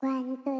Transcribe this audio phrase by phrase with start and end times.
[0.00, 0.57] 关注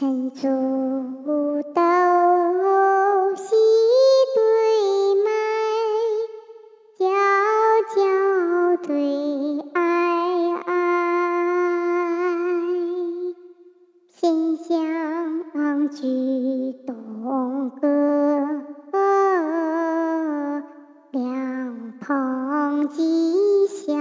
[0.00, 0.48] 陈祖
[1.74, 1.82] 斗
[3.36, 3.54] 喜
[4.34, 4.40] 对
[5.26, 5.28] 麦，
[6.98, 7.04] 娇
[7.94, 8.00] 娇
[8.82, 8.94] 对
[9.74, 10.72] 哀哀，
[14.08, 17.86] 心相举东阁，
[21.10, 23.92] 凉棚寄小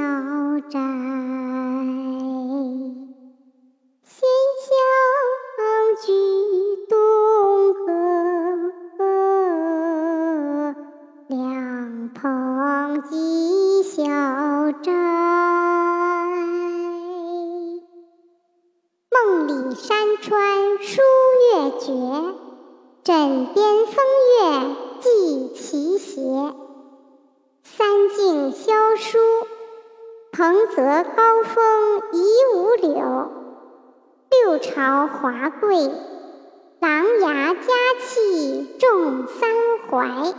[13.00, 14.03] 棚寄小
[14.83, 14.92] 斋。
[19.09, 21.02] 梦里山川书
[21.53, 21.86] 月绝，
[23.03, 23.95] 枕边风
[24.36, 26.53] 月寄奇邪。
[27.64, 29.17] 三径萧疏，
[30.33, 30.81] 蓬泽
[31.16, 32.22] 高峰遗
[32.53, 33.30] 五柳。
[34.30, 35.89] 六朝华贵，
[36.80, 37.73] 琅琊佳
[38.05, 39.50] 气重三
[39.89, 40.33] 槐。